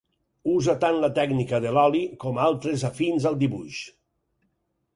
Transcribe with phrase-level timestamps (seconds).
[0.53, 3.83] Usa tant la tècnica de l'oli com altres afins al dibuix.